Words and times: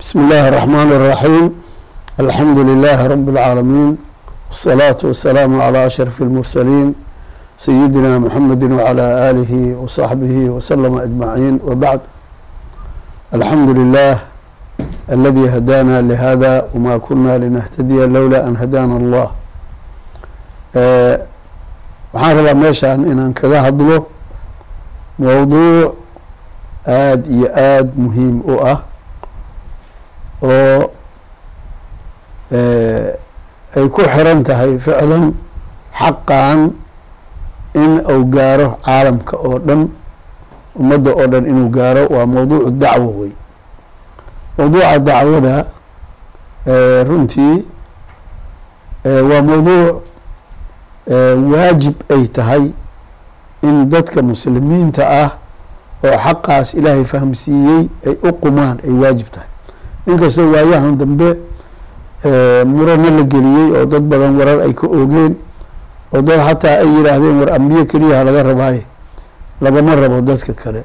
بسم 0.00 0.18
الله 0.20 0.48
الرحمن 0.48 0.88
الرحيم 0.92 1.44
الحمد 2.20 2.58
لله 2.58 3.06
رب 3.06 3.28
العالمين 3.28 3.96
والصلاة 4.48 4.96
والسلام 5.04 5.60
على 5.60 5.86
أشرف 5.86 6.22
المرسلين 6.22 6.94
سيدنا 7.58 8.18
محمد 8.18 8.62
وعلى 8.78 9.30
آله 9.30 9.74
وصحبه 9.82 10.34
وسلم 10.54 10.98
أجمعين 10.98 11.60
وبعد 11.66 12.00
الحمد 13.34 13.70
لله 13.78 14.14
الذي 15.12 15.44
هدانا 15.56 16.00
لهذا 16.00 16.68
وما 16.74 16.96
كنا 16.98 17.38
لنهتدي 17.38 18.06
لولا 18.06 18.48
أن 18.48 18.56
هدانا 18.56 18.96
الله 18.96 19.28
وحان 22.14 22.36
ربا 22.38 22.54
meeshaan 22.54 23.02
inaan 23.02 23.34
kaga 23.34 23.66
hadlo 23.66 24.06
mowduuc 25.18 25.90
aada 26.86 27.26
iyo 27.30 27.48
aada 27.50 27.90
muhiim 27.98 28.36
u 28.46 28.54
أه 28.62 28.87
oo 30.42 30.90
ay 33.76 33.86
ku 33.94 34.00
xiran 34.14 34.42
tahay 34.42 34.78
ficlan 34.78 35.34
xaqan 35.98 36.58
in 37.74 37.92
uu 38.12 38.24
gaaro 38.34 38.68
caalamka 38.86 39.36
oo 39.36 39.58
dhan 39.58 39.82
ummadda 40.80 41.10
oo 41.20 41.26
dhan 41.32 41.44
inuu 41.46 41.68
gaaro 41.76 42.02
waa 42.14 42.26
mowduucu 42.26 42.70
dacwo 42.70 43.10
wey 43.20 43.32
mowduuca 44.58 44.98
dacwada 44.98 45.54
runtii 47.08 47.56
waa 49.30 49.42
mowduuc 49.48 50.02
waajib 51.52 51.94
ay 52.14 52.24
tahay 52.28 52.64
in 53.62 53.88
dadka 53.90 54.22
muslimiinta 54.22 55.02
ah 55.22 55.30
oo 56.04 56.16
xaqaas 56.24 56.74
ilaahay 56.74 57.04
fahamsiiyey 57.04 57.82
ay 58.06 58.14
u 58.22 58.32
qumaan 58.42 58.76
ay 58.84 58.92
waajib 59.02 59.28
tahay 59.34 59.48
inkastoo 60.08 60.50
waayahan 60.52 60.96
dambe 60.98 61.28
murano 62.66 63.10
la 63.16 63.22
geliyey 63.22 63.72
oo 63.78 63.86
dad 63.86 64.02
badan 64.02 64.36
warar 64.38 64.60
ay 64.60 64.72
ka 64.74 64.86
oogeen 64.86 65.34
oo 66.14 66.22
dad 66.22 66.40
xataa 66.46 66.76
ay 66.82 66.88
yiraahdeen 66.96 67.38
war 67.40 67.52
ambiye 67.52 67.84
keliyaha 67.84 68.24
laga 68.24 68.42
rabaaye 68.42 68.82
lagama 69.60 69.94
rabo 69.94 70.20
dadka 70.20 70.52
kale. 70.52 70.84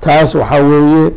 Taas 0.00 0.34
waxaa 0.34 0.60
weeye 0.62 1.12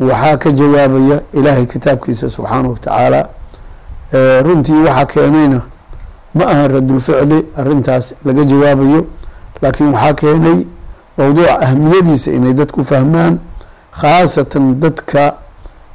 waxaa 0.00 0.36
ka 0.36 0.50
jawaabaya 0.52 1.20
ilaahay 1.32 1.66
kitaabkiisa 1.66 2.30
subxaanahu 2.30 2.72
watacaala 2.72 3.28
runtii 4.44 4.82
waxaa 4.86 5.06
keenayna 5.06 5.60
ma 6.34 6.44
ahan 6.46 6.70
radulficli 6.72 7.46
arrintaas 7.56 8.14
laga 8.24 8.44
jawaabayo 8.44 9.06
laakiin 9.62 9.88
waxaa 9.92 10.12
keenay 10.14 10.58
mowduuca 11.18 11.60
ahamiyadiisa 11.60 12.30
inay 12.32 12.52
dadku 12.54 12.84
fahmaan 12.84 13.38
khaasatan 14.00 14.80
dadka 14.80 15.34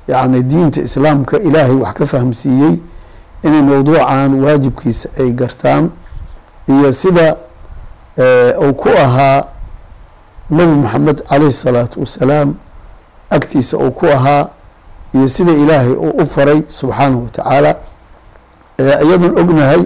yacni 0.08 0.44
diinta 0.44 0.82
islaamka 0.82 1.40
ilaahay 1.40 1.76
wax 1.76 1.94
ka 1.94 2.06
fahamsiiyey 2.06 2.74
inay 3.44 3.62
mowduucan 3.62 4.44
waajibkiisa 4.44 5.10
ay 5.20 5.32
gartaan. 5.32 5.90
Iyo 6.68 6.92
sida 6.94 7.36
uu 8.62 8.74
ku 8.74 8.90
ahaa 8.90 9.44
nabi 10.50 10.72
maxamed 10.82 11.18
caleyhi 11.30 11.52
salaatu 11.52 12.00
wasalaam 12.00 12.56
agtiisa 13.30 13.78
uu 13.78 13.92
ku 13.92 14.06
ahaa 14.08 14.48
iyo 15.14 15.28
sida 15.28 15.52
ilaahay 15.52 15.92
uu 15.94 16.22
u 16.22 16.26
faray 16.26 16.64
subxaanahu 16.68 17.24
watacaala 17.24 17.76
iyadoon 18.80 19.34
ognahay 19.40 19.82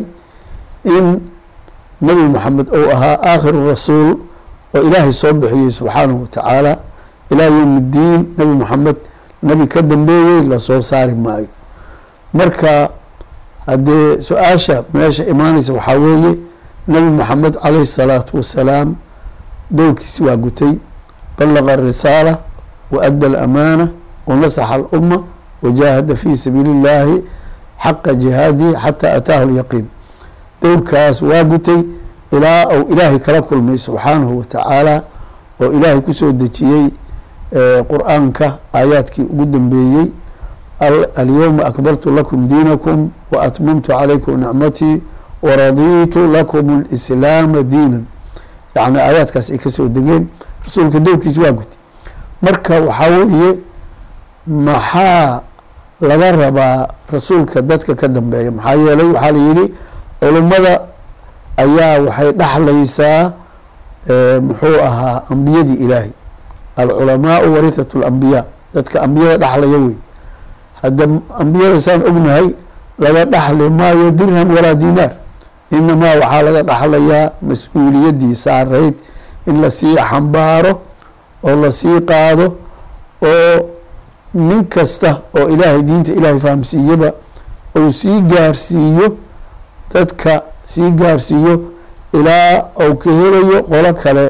in 0.83 1.21
nabi 2.01 2.21
maxamed 2.21 2.67
uu 2.69 2.91
ahaa 2.93 3.17
aakhiru 3.31 3.67
rasuul 3.69 4.15
oo 4.75 4.81
ilaahay 4.87 5.13
soo 5.13 5.33
bixiyey 5.33 5.71
subxaanahu 5.71 6.21
watacaala 6.21 6.77
ilaa 7.31 7.45
yowm 7.57 7.77
iddiin 7.77 8.21
nabi 8.37 8.51
maxamed 8.61 8.95
nabi 9.43 9.67
ka 9.67 9.81
dambeeyey 9.81 10.43
la 10.49 10.59
soo 10.59 10.81
saari 10.81 11.15
maayo. 11.15 11.47
Marka 12.33 12.89
haddee 13.65 14.21
su'aasha 14.21 14.83
meesha 14.93 15.25
imaanaysa 15.25 15.73
waxaa 15.73 15.97
weeye 15.99 16.37
nabi 16.87 17.09
maxamed 17.17 17.53
caleyhi 17.61 17.85
salaatu 17.85 18.37
wasalaam 18.37 18.95
dowrkiisi 19.71 20.23
waa 20.23 20.35
gutay 20.35 20.73
balaqa 21.37 21.73
arisaala 21.73 22.37
wa 22.91 23.03
adda 23.03 23.27
alamaana 23.27 23.89
wa 24.27 24.35
nasaxa 24.35 24.73
alumma 24.75 25.23
wajaahada 25.61 26.15
fi 26.15 26.37
sabiili 26.37 26.71
illaahi 26.71 27.23
xaqa 27.83 28.13
jihaadihi 28.15 28.73
xataa 28.83 29.13
ataahu 29.19 29.45
lyaqiin 29.51 29.85
dowrkaas 30.61 31.21
waa 31.21 31.43
gutay 31.43 31.81
ilaa 32.31 32.67
uu 32.67 32.87
ilaahay 32.93 33.19
kala 33.19 33.41
kulmay 33.41 33.77
subxaanahu 33.77 34.37
watacaala 34.39 35.03
oo 35.61 35.71
ilaahay 35.71 35.99
ku 36.01 36.13
soo 36.13 36.31
dejiyey 36.31 36.89
qur'aanka 37.89 38.57
aayaadkii 38.73 39.23
ugu 39.23 39.45
dambeeyey 39.45 40.05
alyowma 41.15 41.65
akbartu 41.65 42.11
lakum 42.11 42.47
diinakum 42.47 43.09
wa 43.31 43.43
atmamtu 43.43 43.91
calaykum 43.91 44.39
nicmatii 44.39 45.01
waradiitu 45.41 46.27
lakum 46.27 46.83
lislaama 46.91 47.61
diinan. 47.63 48.05
Yacni 48.75 48.99
aayaadkaas 48.99 49.49
ay 49.49 49.57
ka 49.57 49.69
soo 49.71 49.87
degeen. 49.87 50.27
Rasuulka 50.65 50.99
dowrkiis 50.99 51.37
waa 51.37 51.51
gutay 51.51 51.77
marka 52.41 52.79
waxaa 52.81 53.09
weeye 53.09 53.57
maxaa 54.47 55.41
laga 56.01 56.31
rabaa 56.31 56.87
rasuulka 57.11 57.61
dadka 57.61 57.95
ka 57.95 58.07
dambeeya? 58.07 58.51
Maxaa 58.51 58.73
yeelay 58.75 59.05
waxaa 59.07 59.31
layidhi 59.31 59.73
culummada 60.21 60.81
ayaa 61.57 61.99
waxay 62.05 62.31
dhaxlaysaa 62.31 63.31
muxuu 64.41 64.77
ahaa 64.83 65.21
ambiyadii 65.31 65.73
ilaahay 65.73 66.11
alculamaau 66.81 67.47
warithatu 67.55 67.99
lambiyaa 68.03 68.43
dadka 68.73 69.01
ambiyada 69.05 69.37
dhaxlaya 69.43 69.77
wey 69.85 69.95
hadda 70.81 71.03
ambiyada 71.43 71.77
saan 71.81 72.01
ognahay 72.09 72.47
laga 73.03 73.21
dhaxli 73.33 73.69
maayo 73.79 74.11
dirham 74.19 74.49
walaa 74.55 74.75
dinaar 74.83 75.11
inamaa 75.77 76.15
waxaa 76.21 76.41
laga 76.47 76.61
dhaxlayaa 76.69 77.31
mas'uuliyadii 77.49 78.35
saarayd 78.45 78.95
in 79.49 79.55
la 79.61 79.69
sii 79.79 79.95
xambaaro 80.09 80.73
oo 81.47 81.55
la 81.63 81.71
sii 81.71 81.99
qaado 82.09 82.45
oo 83.31 83.55
nin 84.33 84.63
kasta 84.73 85.11
oo 85.39 85.47
ilaahay 85.53 85.81
diinta 85.89 86.11
ilaahay 86.13 86.39
fahamsiiyaba 86.45 87.09
uu 87.79 87.91
sii 87.91 88.21
gaarsiiyo 88.21 89.07
dadka 89.93 90.41
sii 90.65 90.91
gaarsiiyo 90.91 91.53
ilaa 92.13 92.53
uu 92.85 92.95
ka 93.01 93.09
helayo 93.19 93.63
qolo 93.63 93.93
kale 93.93 94.25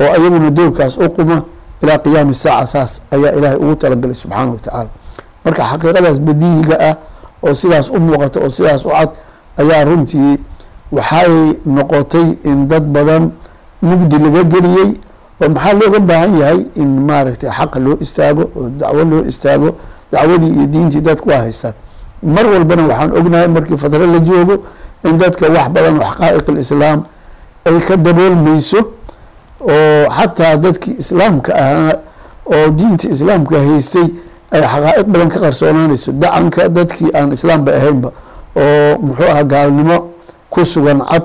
oo 0.00 0.10
ayaguna 0.16 0.50
dowrkaas 0.50 0.96
u 0.98 1.08
quma 1.16 1.42
ilaa 1.82 1.98
qiyaami 2.04 2.34
saaca 2.34 2.66
saas 2.66 2.92
ayaa 3.14 3.32
ilaahay 3.38 3.58
ugu 3.64 3.74
talagalay 3.82 4.14
subxaanahu 4.22 4.54
watacaala 4.56 4.88
marka 5.44 5.62
xaqiiqadaas 5.70 6.18
badiyiga 6.26 6.76
ah 6.90 6.94
oo 7.46 7.54
sidaas 7.60 7.86
u 7.90 7.98
muuqata 8.06 8.38
oo 8.44 8.50
sidaas 8.56 8.82
u 8.86 8.90
cad 8.96 9.10
ayaa 9.62 9.84
runtii 9.88 10.32
waxay 10.96 11.32
noqotay 11.76 12.26
in 12.50 12.68
dad 12.70 12.84
badan 12.94 13.24
mugdi 13.82 14.16
laga 14.24 14.42
geliyey 14.52 14.90
oo 15.42 15.48
maxaa 15.54 15.72
looga 15.80 15.98
baahan 16.00 16.32
yahay? 16.40 16.60
In 16.82 16.88
maaragtay 17.08 17.50
xaqa 17.58 17.78
loo 17.84 17.96
istaago 18.04 18.44
oo 18.58 18.68
dacwo 18.80 19.02
loo 19.10 19.22
istaago 19.30 19.68
dacwadii 20.12 20.50
iyo 20.56 20.66
diintii 20.72 21.00
dadku 21.00 21.28
waa 21.30 21.38
haystaan. 21.44 21.74
Mar 22.34 22.46
walbana 22.46 22.82
waxaan 22.90 23.10
ognahay 23.18 23.48
markii 23.48 23.76
fadro 23.82 24.06
la 24.06 24.18
joogo 24.28 24.54
in 25.08 25.16
dadka 25.18 25.46
wax 25.56 25.66
badan 25.74 25.98
oo 25.98 26.04
xaqaa'iq 26.10 26.46
alislaam 26.52 27.00
ay 27.68 27.76
ka 27.88 27.96
daboolmayso 27.96 28.78
oo 29.68 30.10
xataa 30.10 30.56
dadkii 30.56 30.96
islaamka 30.98 31.54
ahaa 31.54 31.94
oo 32.46 32.68
diinta 32.70 33.08
islaamka 33.08 33.56
haystay 33.58 34.06
ay 34.52 34.60
xaqaa'iq 34.62 35.06
badan 35.06 35.28
ka 35.28 35.38
qarsoonaanayso. 35.40 36.12
Dacanka 36.12 36.68
dadkii 36.68 37.10
aan 37.14 37.32
islaamba 37.32 37.72
ahaynba 37.74 38.10
oo 38.56 38.98
muxuu 38.98 39.24
aha 39.30 39.42
gaalnimo 39.44 39.96
ku 40.50 40.64
sugan 40.64 41.00
cad 41.10 41.22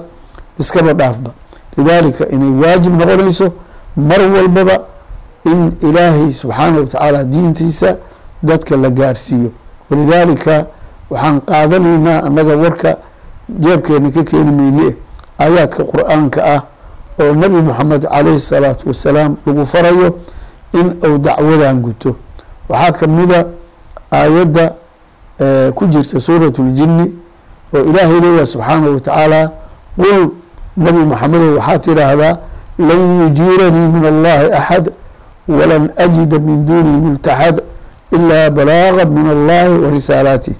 iskaba 0.59 0.93
dhaafba. 0.93 1.31
Lidaalika 1.77 2.25
inay 2.29 2.51
waajib 2.61 2.93
noqonayso 2.99 3.51
mar 3.97 4.21
walbaba 4.35 4.75
in 5.45 5.71
ilaahay 5.81 6.31
subxaanahu 6.33 6.79
watacaala 6.79 7.23
diintiisa 7.23 7.97
dadka 8.43 8.77
la 8.77 8.89
gaarsiiyo. 8.89 9.51
Walidaalika 9.89 10.65
waxaan 11.09 11.41
qaadanaynaa 11.41 12.23
annaga 12.27 12.55
warka 12.55 12.97
jeebkeena 13.49 14.11
ka 14.11 14.23
keeni 14.23 14.51
meyne 14.51 14.95
aayaadka 15.39 15.83
qur'aanka 15.83 16.39
ah 16.55 16.61
oo 17.19 17.33
nabi 17.33 17.61
moxamed 17.61 18.01
caleyhi 18.07 18.39
salaatu 18.39 18.87
wasalaam 18.87 19.35
lagu 19.45 19.65
farayo 19.65 20.17
in 20.73 20.87
uu 21.07 21.17
dacwadan 21.17 21.81
guto. 21.81 22.15
Waxaa 22.69 22.91
kamida 22.91 23.47
aayadda 24.11 24.73
ku 25.75 25.87
jirta 25.87 26.19
suurat 26.19 26.59
ljini 26.59 27.13
oo 27.73 27.79
ilaahay 27.89 28.19
leeyahay 28.19 28.45
subxaanahu 28.45 28.93
watacaala 28.93 29.51
qul 29.97 30.29
nabi 30.77 30.99
moxamedow 30.99 31.55
waxaa 31.57 31.79
tidhaahdaa 31.79 32.37
lan 32.79 32.99
yujiiranii 33.21 33.87
min 33.95 34.05
allahi 34.05 34.51
axad 34.53 34.91
walan 35.47 35.89
ajida 35.97 36.39
min 36.39 36.65
dunihi 36.65 36.97
multaxad 36.97 37.61
ilaa 38.11 38.49
balaaga 38.49 39.05
min 39.05 39.27
allahi 39.35 39.73
wa 39.83 39.89
risaalaatih 39.89 40.55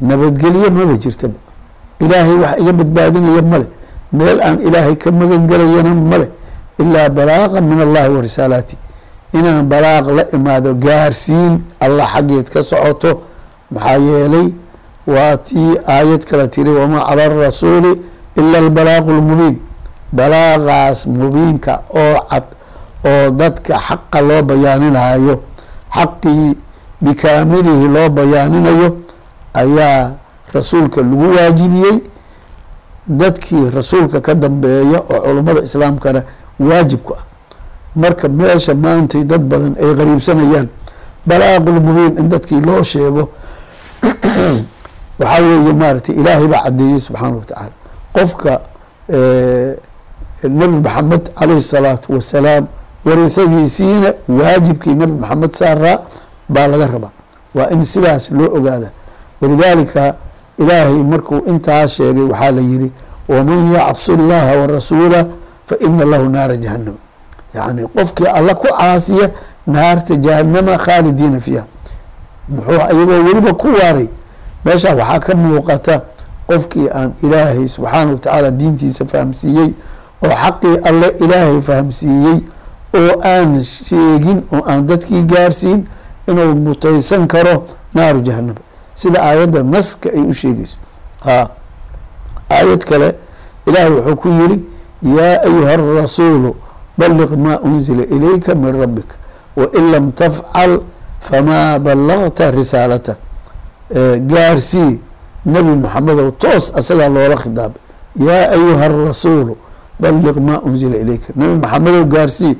nabadgelyo 0.00 0.70
maba 0.70 0.94
jirtaba 0.96 1.34
ilaahay 2.00 2.36
wax 2.42 2.58
iga 2.60 2.72
badbaadinaya 2.72 3.42
male 3.42 3.66
meel 4.18 4.38
aan 4.46 4.58
ilaahay 4.66 4.96
ka 5.02 5.10
magan 5.20 5.42
gelayana 5.50 5.92
male 6.10 6.26
ilaa 6.82 7.08
balaaqa 7.18 7.60
min 7.70 7.78
allahi 7.86 8.08
wa 8.16 8.20
risaalaatih 8.26 8.78
inaan 9.38 9.66
balaaq 9.72 10.06
la 10.18 10.24
imaado 10.36 10.70
gaarsiin 10.86 11.52
allah 11.86 12.06
xaggeed 12.14 12.46
ka 12.54 12.60
socoto 12.70 13.10
maxaa 13.74 13.98
yeelay 14.08 14.48
waa 15.14 15.36
tii 15.46 15.70
aayad 15.94 16.22
kale 16.30 16.46
tiri 16.54 16.70
wamaa 16.80 17.06
cala 17.08 17.22
arasuuli 17.28 17.92
ila 18.40 18.56
albalaaqu 18.64 19.10
lmubiin 19.18 19.56
balaaqaas 20.18 21.06
mubiinka 21.06 21.72
oo 22.02 22.16
cad 22.30 22.44
oo 23.10 23.30
dadka 23.40 23.74
xaqa 23.86 24.18
loo 24.28 24.42
bayaaninayo 24.50 25.34
xaqii 25.96 26.48
bikaamilihi 27.04 27.84
loo 27.94 28.08
bayaaninayo 28.18 28.88
ayaa 29.62 30.10
rasuulka 30.54 31.00
lagu 31.02 31.26
waajibiyey 31.36 31.96
dadkii 33.08 33.70
rasuulka 33.70 34.20
ka 34.20 34.34
dambeeya 34.34 34.98
oo 35.00 35.20
culummada 35.20 35.60
islaamkana 35.62 36.22
waajibku 36.60 37.12
ah. 37.14 37.22
Marka 37.96 38.28
meesha 38.28 38.74
maantay 38.74 39.24
dad 39.24 39.42
badan 39.48 39.76
ay 39.78 39.94
qariibsanayaan 39.94 40.68
balaaqulmubiin 41.26 42.18
in 42.18 42.28
dadkii 42.28 42.60
loo 42.60 42.82
sheego 42.82 43.28
waxaa 45.18 45.42
weeye 45.42 45.72
maaragtay 45.72 46.14
ilaahay 46.14 46.48
baa 46.48 46.62
caddeeyey 46.64 47.00
subxaana 47.00 47.36
wa 47.36 47.44
tacaala. 47.44 47.72
Qofka 48.12 48.60
nebi 50.48 50.76
maxamed 50.82 51.24
calayhi 51.38 51.62
salaatu 51.62 52.12
wasalaam 52.14 52.66
wariisadiisiina 53.04 54.12
waajibkii 54.28 54.94
nebi 54.94 55.12
maxamed 55.12 55.52
saaraa 55.52 55.98
baa 56.48 56.66
laga 56.66 56.86
rabaa. 56.86 57.14
Waa 57.54 57.70
in 57.70 57.84
sidaas 57.84 58.30
loo 58.30 58.50
ogaada. 58.58 58.90
Walidaalika 59.40 60.16
ilaahay 60.58 61.02
markuu 61.04 61.38
intaa 61.46 61.88
sheegay 61.88 62.22
waxaa 62.22 62.50
la 62.50 62.60
yihi 62.62 62.92
waman 63.28 63.72
yacsi 63.74 64.12
اllaha 64.12 64.56
warasuula 64.56 65.26
faina 65.66 66.04
lahu 66.04 66.28
naara 66.28 66.56
jahanam 66.56 66.94
yani 67.54 67.86
qofkii 67.88 68.26
alla 68.26 68.54
ku 68.54 68.66
caasiya 68.68 69.30
naarta 69.66 70.16
jahanama 70.16 70.76
khaalidiina 70.78 71.40
fiiha. 71.40 71.64
Muxuu 72.48 72.72
iyagoo 72.74 73.24
weliba 73.26 73.52
ku 73.54 73.68
waaray. 73.80 74.08
Meesha 74.64 74.94
waxaa 74.94 75.18
ka 75.20 75.34
muuqata 75.34 76.00
qofkii 76.46 76.88
aan 76.94 77.12
ilaahay 77.22 77.68
subxaana 77.68 78.10
wa 78.12 78.18
tacaala 78.18 78.50
diintiisa 78.50 79.04
fahamsiiyey 79.04 79.70
oo 80.24 80.28
xaqii 80.42 80.76
alle 80.88 81.08
ilaahay 81.24 81.60
fahamsiiyey 81.62 82.38
oo 82.94 83.20
aan 83.24 83.64
sheegin 83.64 84.42
oo 84.52 84.62
aan 84.68 84.86
dadkii 84.86 85.22
gaarsiin 85.22 85.86
inuu 86.28 86.54
mutaysan 86.54 87.26
karo 87.26 87.64
naaru 87.94 88.20
jahanama 88.20 88.60
sida 88.94 89.22
aayadda 89.22 89.62
naska 89.62 90.08
ay 90.10 90.20
u 90.20 90.32
sheegayso. 90.32 90.76
Ha 91.24 91.48
aayad 92.50 92.84
kale 92.84 93.14
ilaah 93.66 93.90
wuxuu 93.90 94.16
ku 94.16 94.28
yiri 94.28 94.64
yaa 95.02 95.42
ayuha 95.46 95.70
arasuulu 95.72 96.54
balliq 96.98 97.30
maa 97.36 97.58
unzila 97.58 98.02
ilayka 98.04 98.54
min 98.54 98.72
rabbika 98.80 99.16
wain 99.56 99.90
lam 99.92 100.12
tafcal 100.12 100.80
famaa 101.20 101.78
ballagta 101.78 102.50
risaalata. 102.50 103.16
Gaarsii 104.26 105.00
nebi 105.46 105.70
maxamedow 105.82 106.30
toos 106.30 106.72
asagaa 106.76 107.08
loola 107.08 107.36
khidaabay 107.36 107.80
yaa 108.16 108.50
ayuha 108.56 108.84
arasuulu 108.84 109.56
balliq 110.00 110.36
maa 110.36 110.60
unzila 110.60 110.96
ilayka. 110.96 111.32
Nebi 111.36 111.54
maxamedow 111.60 112.04
gaarsii 112.04 112.56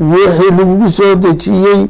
wixii 0.00 0.50
lagugu 0.58 0.90
soo 0.90 1.14
dejiyey 1.14 1.86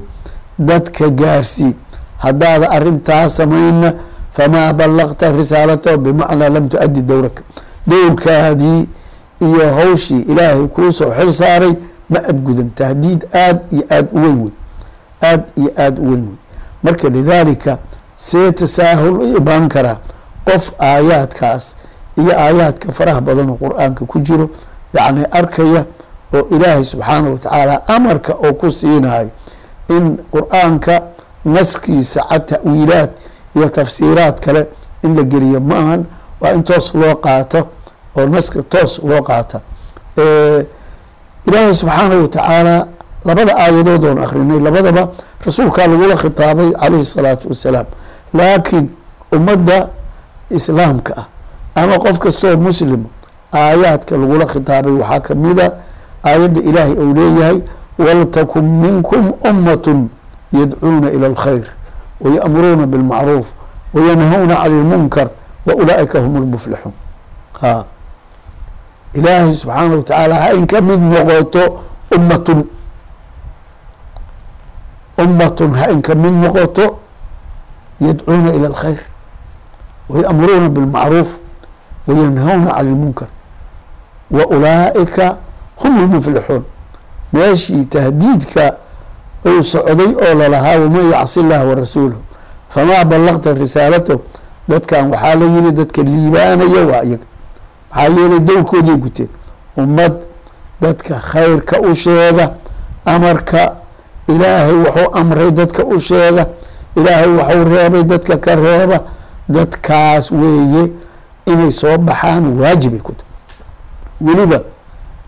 dadka 0.58 1.10
gaarsii 1.10 1.74
haddaada 2.18 2.70
arintaas 2.70 3.36
samayna 3.36 3.92
famaa 4.36 4.72
ballaqta 4.72 5.32
risaalatahu 5.32 5.98
bimacnaa 5.98 6.48
lam 6.48 6.68
tu-addi 6.68 7.02
dowraka 7.02 7.42
dowrkaadii 7.86 8.88
iyo 9.40 9.72
hawshii 9.74 10.20
ilaahay 10.20 10.66
kuusoo 10.66 11.10
xil 11.18 11.32
saaray 11.32 11.74
ma 12.10 12.18
adgudan 12.18 12.70
tahdiid 12.70 13.24
aada 13.34 13.60
iyo 13.70 13.84
aada 13.90 14.08
u 14.12 14.18
weyn 14.22 14.38
wey 14.42 14.50
aada 15.22 15.44
iyo 15.56 15.70
aada 15.78 16.00
u 16.02 16.04
weyn 16.10 16.24
wey 16.26 16.36
marka 16.82 17.08
lidaalika 17.08 17.78
see 18.16 18.52
tasaahul 18.52 19.16
u 19.22 19.36
imaan 19.36 19.68
karaa 19.68 19.96
qof 20.44 20.70
aayaadkaas 20.80 21.76
iyo 22.16 22.32
aayaadka 22.40 22.92
faraha 22.92 23.20
badan 23.20 23.50
oo 23.50 23.56
qur'aanka 23.56 24.04
ku 24.06 24.18
jiro 24.20 24.48
yacni 24.94 25.24
arkaya 25.30 25.84
oo 26.34 26.46
ilaahay 26.56 26.84
subxaana 26.84 27.30
wa 27.30 27.38
tacaala 27.38 27.88
amarka 27.88 28.32
oo 28.34 28.52
ku 28.54 28.72
siinayo 28.72 29.30
in 29.88 30.18
qur'aanka 30.32 31.02
naskiisa 31.44 32.20
cad 32.28 32.46
ta'wiilaad 32.46 33.10
iyo 33.56 33.68
tafsiiraad 33.68 34.40
kale 34.40 34.66
in 35.02 35.16
la 35.16 35.22
geliyo 35.22 35.60
ma 35.60 35.76
ahan 35.78 36.04
waa 36.40 36.52
in 36.52 36.62
toos 36.64 36.94
loo 36.94 37.14
qaato 37.16 37.66
oo 38.16 38.26
naska 38.26 38.62
toos 38.62 39.00
loo 39.04 39.22
qaata. 39.22 39.60
Ilaahay 41.46 41.74
subxaana 41.74 42.16
wa 42.16 42.28
tacaala 42.28 42.86
labada 43.24 43.52
aayadood 43.56 44.04
oon 44.04 44.18
akrinay 44.24 44.60
labadaba 44.60 45.08
rasuulkaa 45.46 45.86
lagula 45.86 46.16
khitaabay 46.16 46.70
calayhi 46.72 47.04
salaatu 47.04 47.48
wasalaam 47.48 47.86
laakiin 48.34 48.86
ummadda 49.36 49.88
islaamka 50.50 51.12
ah 51.16 51.26
ama 51.74 51.98
qof 51.98 52.18
kastoo 52.18 52.56
muslima 52.56 53.08
aayaadka 53.52 54.16
lagula 54.16 54.46
khitaabay 54.46 54.92
waxaa 54.92 55.20
kamida 55.20 55.66
aayadda 56.24 56.60
ilaahay 56.60 56.94
ou 57.02 57.08
leeyahay 57.18 57.58
waltakun 57.98 58.64
minkum 58.84 59.32
ummatun 59.50 60.08
yadcuuna 60.52 61.10
ila 61.10 61.26
alkhayr 61.26 61.64
wayamuruuna 62.20 62.86
bilmacruuf 62.86 63.46
wayanhawna 63.94 64.54
cani 64.56 64.74
lmunkar 64.80 65.28
wa 65.66 65.74
ulaaika 65.74 66.20
hum 66.20 66.36
lmuflixuun 66.36 66.92
ha 67.60 67.84
ilaahay 69.12 69.54
subxaana 69.54 69.94
wa 69.96 70.02
tacaala 70.02 70.34
ha 70.34 70.52
in 70.52 70.66
ka 70.66 70.80
mid 70.80 71.00
noqoto 71.00 71.80
ummatun 72.16 72.64
ummatun 75.18 75.74
ha 75.74 75.90
in 75.90 76.02
ka 76.02 76.14
mid 76.14 76.32
noqoto 76.32 76.98
yadcuuna 78.00 78.52
ila 78.54 78.66
alkhayr 78.66 78.98
wayamuruuna 80.08 80.68
bilmacruuf 80.68 81.36
wayanhawna 82.06 82.70
cani 82.74 82.90
lmunkar 82.90 83.28
wa 84.30 84.46
ulaaika 84.46 85.36
hum 85.76 85.98
lmuflixuun 86.04 86.62
meeshii 87.32 87.84
tahdiidka 87.84 88.76
uu 89.46 89.62
socday 89.62 90.10
oo 90.26 90.34
lalahaa 90.34 90.78
waman 90.78 91.10
yacsi 91.10 91.40
illaha 91.40 91.64
warasuulahu 91.64 92.22
famaa 92.68 93.04
ballaqta 93.04 93.52
risaalatahu 93.54 94.20
dadkan 94.68 95.10
waxaa 95.10 95.34
la 95.34 95.46
yiri 95.46 95.72
dadka 95.72 96.02
liibaanaya 96.02 96.82
waa 96.90 97.02
iyaga. 97.04 97.26
Maxaa 97.94 98.08
yeelay 98.20 98.40
dowrkooday 98.40 98.96
guteen 98.96 99.28
ummad 99.76 100.14
dadka 100.80 101.14
khayrka 101.30 101.80
u 101.80 101.94
sheega 101.94 102.46
amarka 103.04 103.72
ilaahay 104.28 104.74
wuxuu 104.74 105.08
amray 105.20 105.50
dadka 105.50 105.84
u 105.84 105.98
sheega 106.00 106.46
ilaahay 106.96 107.28
waxuu 107.28 107.64
reebay 107.64 108.02
dadka 108.04 108.36
ka 108.36 108.54
reeba 108.54 109.00
dadkaas 109.48 110.30
weeye 110.32 110.92
inay 111.46 111.72
soo 111.72 111.98
baxaan 111.98 112.58
waajibay 112.60 112.98
ku 112.98 113.12
tahay. 113.12 113.30
Weliba 114.20 114.60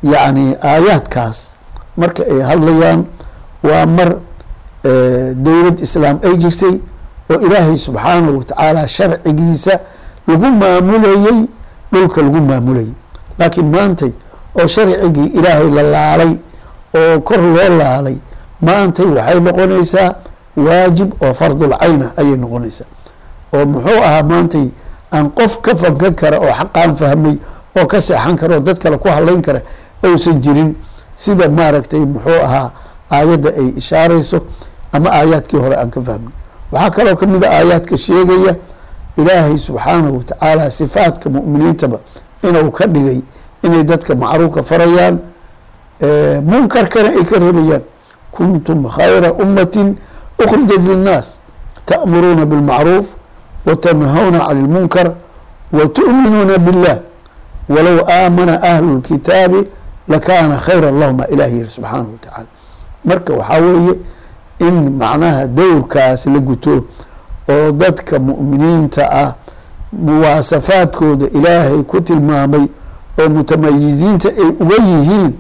yacni 0.03 0.57
aayaadkaas 0.63 1.53
marka 1.97 2.23
ay 2.33 2.41
hadlayaan 2.41 3.05
waa 3.69 3.87
mar 3.97 4.11
dowlad 5.45 5.79
islaam 5.87 6.17
ay 6.25 6.35
jirtay 6.43 6.75
oo 7.31 7.39
ilaahay 7.47 7.77
subxaanahu 7.77 8.39
watacaala 8.39 8.89
sharcigiisa 8.89 9.75
lagu 10.29 10.47
maamulayey 10.63 11.39
dhulka 11.93 12.23
lagu 12.23 12.41
maamulayay 12.51 12.93
laakiin 13.39 13.69
maantay 13.77 14.13
oo 14.59 14.67
sharcigii 14.67 15.27
ilaahay 15.39 15.71
la 15.79 15.83
laalay 15.95 16.33
oo 17.01 17.21
kor 17.21 17.41
loo 17.55 17.69
laalay 17.81 18.17
maantay 18.63 19.07
waxay 19.17 19.41
noqonaysaa 19.47 20.11
waajib 20.67 21.11
oo 21.25 21.35
fardul 21.35 21.73
cayna 21.81 22.07
ayay 22.17 22.37
noqonaysaa. 22.37 22.87
Oo 23.55 23.65
muxuu 23.73 24.01
ahaa 24.09 24.23
maantay 24.23 24.67
aan 25.13 25.27
qof 25.39 25.53
ka 25.65 25.75
fankan 25.83 26.15
kara 26.15 26.39
oo 26.41 26.53
xaqaan 26.61 26.97
fahmay 26.97 27.37
oo 27.79 27.87
ka 27.87 28.01
seexan 28.01 28.37
kara 28.41 28.55
oo 28.57 28.61
dad 28.65 28.79
kale 28.79 28.97
ku 28.99 29.09
hadlayn 29.09 29.43
kara 29.43 29.61
ousan 30.05 30.41
jirin. 30.41 30.75
Sida 31.15 31.49
maaragtay 31.49 32.01
muxuu 32.01 32.41
ahaa 32.45 32.71
aayadda 33.11 33.51
ay 33.61 33.69
ishaarayso 33.77 34.41
ama 34.93 35.11
aayaadkii 35.11 35.59
hore 35.59 35.77
aan 35.77 35.91
ka 35.91 36.01
fahmin. 36.03 36.31
Waxaa 36.73 36.91
kaloo 36.91 37.17
ka 37.17 37.27
mid 37.27 37.45
a 37.45 37.49
aayaadka 37.51 37.97
sheegaya 37.97 38.57
ilaahay 39.17 39.59
subxaanahu 39.59 40.17
watacaala 40.19 40.71
sifaadka 40.71 41.31
mu'miniintaba 41.31 41.99
inuu 42.43 42.71
ka 42.71 42.87
dhigay 42.87 43.21
inay 43.63 43.85
dadka 43.85 44.15
macruufka 44.15 44.63
farayaan 44.63 45.19
munkarkana 46.45 47.09
ay 47.19 47.25
ka 47.25 47.39
reebayaan. 47.39 47.83
Kuntum 48.33 48.85
khayra 48.89 49.33
ummatin 49.33 49.97
ukhrijat 50.39 50.83
linnaas 50.85 51.41
ta'muruuna 51.87 52.45
bilmacruuf 52.47 53.07
watanhawna 53.67 54.39
cani 54.47 54.63
lmunkar 54.63 55.13
watu'minuuna 55.73 56.59
billah. 56.59 56.99
Walow 57.69 58.05
aamana 58.09 58.63
ahlu 58.63 58.99
lkitaabi 58.99 59.67
lakaana 60.09 60.57
khayra 60.61 60.91
lahuma 60.91 61.27
ilah 61.27 61.49
yiri 61.53 61.71
subxaanahu 61.71 62.13
watacaala 62.13 62.47
marka 63.07 63.33
waxaa 63.35 63.61
weeye 63.61 63.95
in 64.59 64.75
macnaha 64.99 65.47
dowrkaas 65.47 66.27
la 66.27 66.39
guto 66.41 66.85
oo 67.55 67.73
dadka 67.73 68.19
mu'miniinta 68.19 69.05
ah 69.23 69.35
muwaasafaadkooda 69.93 71.27
ilaahay 71.39 71.83
ku 71.83 72.01
tilmaamay 72.01 72.67
oo 73.21 73.29
mutamayiziinta 73.29 74.29
ay 74.29 74.49
uga 74.61 74.77
yihiin 74.85 75.33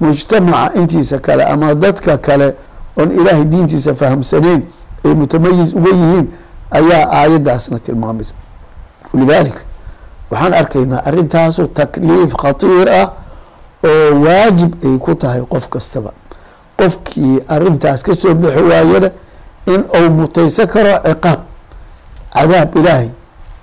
mujtamaca 0.00 0.74
intiisa 0.80 1.18
kale 1.18 1.44
ama 1.44 1.74
dadka 1.74 2.18
kale 2.18 2.54
oon 2.98 3.12
ilaahay 3.12 3.44
diintiisa 3.44 3.94
fahamsaneyn 3.94 4.62
ay 5.04 5.14
mutamayiz 5.14 5.74
uga 5.74 5.90
yihiin 5.90 6.26
ayaa 6.70 7.08
aayaddaasna 7.12 7.78
tilmaamaysa. 7.78 8.34
Walidaalika 9.14 9.60
waxaan 10.30 10.54
arkaynaa 10.54 11.02
arrintaasu 11.04 11.66
takliif 11.66 12.34
khatiir 12.42 12.88
ah 13.00 13.08
oo 13.84 14.20
waajib 14.24 14.74
ay 14.84 14.98
ku 14.98 15.14
tahay 15.14 15.42
qof 15.48 15.68
kastaba 15.68 16.10
qofkii 16.78 17.40
arintaas 17.48 18.02
ka 18.02 18.14
soo 18.14 18.34
bixi 18.34 18.62
waayana 18.62 19.10
in 19.66 19.84
uu 19.98 20.10
mutaysan 20.10 20.66
karo 20.66 20.92
ciqaab. 21.04 21.40
Cadaab 22.34 22.76
ilaahay 22.76 23.08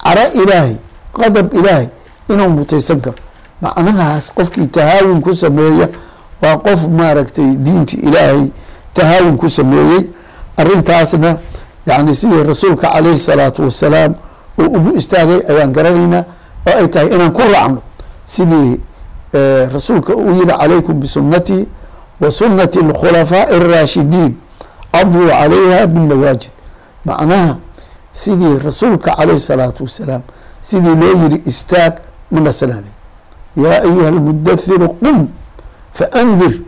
cara 0.04 0.24
ilaahay 0.34 0.76
qadab 1.14 1.54
ilaahay 1.54 1.88
inuu 2.30 2.50
mutaysan 2.50 3.00
karo. 3.02 3.16
Macnahaas 3.62 4.32
qofkii 4.36 4.68
tahaawun 4.68 5.22
ku 5.22 5.34
sameeya 5.36 5.88
waa 6.42 6.58
qof 6.58 6.88
maaragtay 6.88 7.56
diinti 7.56 7.96
ilaahay 7.98 8.50
tahaawun 8.94 9.38
ku 9.38 9.50
sameeyey. 9.50 10.10
Arintaasna 10.58 11.38
yani 11.86 12.16
sidii 12.16 12.44
rasuulka 12.44 12.88
calayhi 12.92 13.18
salaatu 13.18 13.64
wasalaam 13.66 14.14
uu 14.60 14.66
ugu 14.66 14.98
istaagay 14.98 15.42
ayaan 15.50 15.72
garanaynaa 15.74 16.24
oo 16.68 16.78
ay 16.80 16.88
tahay 16.88 17.08
inaan 17.16 17.32
ku 17.34 17.42
raacno. 17.42 17.82
Sidii 18.26 18.80
rasuulka 19.74 20.16
uu 20.16 20.30
yihi 20.32 20.46
calaykum 20.46 21.00
bisunatii 21.00 21.68
wa 22.23 22.31
sunati 22.31 22.79
اlkhulafaaءi 22.79 23.57
الraashidiin 23.57 24.33
caduu 24.93 25.29
calayha 25.29 25.87
binawaajid 25.87 26.51
macnaha 27.05 27.57
sidii 28.13 28.59
rasuulka 28.65 29.15
calayh 29.17 29.37
الsalaatu 29.37 29.83
wasalaam 29.85 30.23
sidii 30.61 30.95
loo 30.95 31.15
yiri 31.23 31.43
istaag 31.47 31.95
mana 32.31 32.53
sanaanay 32.53 32.93
yaa 33.57 33.83
ayuha 33.87 34.09
اlmudathiru 34.09 34.89
qum 34.89 35.29
faandir 35.93 36.61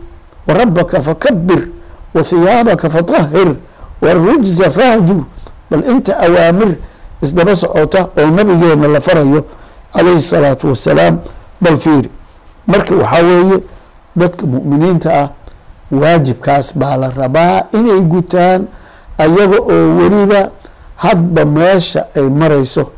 warabaka 0.47 1.01
fakabir 1.01 1.67
wahiyaabaka 2.15 2.89
faطahir 2.89 3.55
warujza 4.01 4.71
fahjur 4.71 5.23
bal 5.71 5.83
inta 5.91 6.17
awaamir 6.19 6.75
isdaba 7.21 7.55
socota 7.55 8.07
oo 8.17 8.27
nabigeena 8.27 8.87
la 8.87 9.01
farayo 9.01 9.45
calayhi 9.93 10.17
الsalaatu 10.17 10.67
wasalaam 10.71 11.19
bal 11.61 11.77
fiiri 11.77 12.09
marka 12.67 12.95
waxaa 12.95 13.23
weeye 13.23 13.57
dadka 14.15 14.45
mu'miniinta 14.45 15.09
ah 15.21 15.27
waajibkaas 15.90 16.74
baa 16.78 16.96
la 16.96 17.08
rabaa 17.10 17.64
inay 17.72 18.00
gutaan 18.00 18.66
ayaga 19.18 19.58
oo 19.60 19.96
weliba 19.98 20.50
hadba 20.96 21.44
meesha 21.44 22.06
ay 22.16 22.28
marayso 22.30 22.90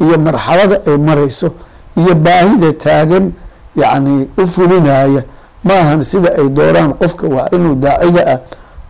iyo 0.00 0.18
marxalada 0.18 0.80
ay 0.86 0.96
marayso 0.98 1.48
iyo 1.96 2.14
baahida 2.14 2.72
taagan 2.72 3.32
yacni 3.76 4.28
u 4.38 4.46
fulinaya 4.46 5.22
ma 5.64 5.74
ahan 5.74 6.02
sida 6.02 6.30
ay 6.38 6.48
dooraan 6.48 6.94
qofka 6.94 7.26
waa 7.26 7.48
inuu 7.56 7.74
daaciga 7.74 8.22
ah 8.34 8.38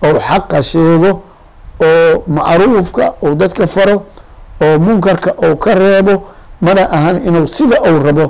ou 0.07 0.15
xaqa 0.29 0.63
sheego 0.63 1.11
oo 1.83 2.23
macruufka 2.27 3.15
ou 3.23 3.35
dadka 3.35 3.67
faro 3.67 4.03
oo 4.63 4.79
munkarka 4.79 5.31
ou 5.43 5.57
ka 5.57 5.75
reebo. 5.75 6.23
Mana 6.61 6.89
ahan 6.91 7.17
inuu 7.29 7.47
sida 7.47 7.77
uu 7.85 8.01
rabo 8.03 8.25